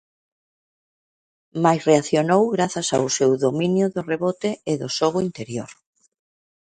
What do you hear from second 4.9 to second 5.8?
xogo interior.